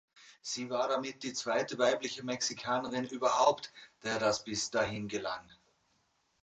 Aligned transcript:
Sie 0.41 0.67
war 0.71 0.87
damit 0.87 1.21
die 1.21 1.31
zweite 1.33 1.77
weibliche 1.77 2.23
Mexikanerin 2.25 3.05
überhaupt, 3.05 3.71
der 4.01 4.17
das 4.17 4.43
bis 4.43 4.71
dahin 4.71 5.07
gelang. 5.07 5.47